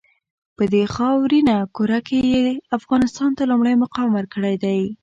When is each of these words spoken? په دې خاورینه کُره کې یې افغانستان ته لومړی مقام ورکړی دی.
په 0.57 0.63
دې 0.73 0.83
خاورینه 0.95 1.55
کُره 1.75 1.99
کې 2.07 2.19
یې 2.33 2.45
افغانستان 2.77 3.29
ته 3.37 3.43
لومړی 3.51 3.75
مقام 3.83 4.09
ورکړی 4.13 4.55
دی. 4.63 4.81